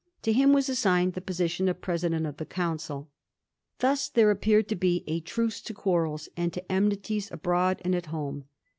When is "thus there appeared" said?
3.77-4.67